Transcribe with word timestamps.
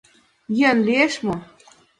Йӧн 0.59 0.77
лиеш 0.87 1.13
мо? 1.25 1.35